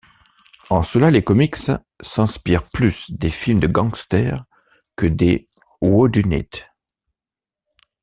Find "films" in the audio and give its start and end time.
3.29-3.59